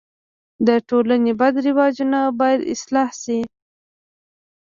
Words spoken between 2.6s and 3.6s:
اصلاح سي.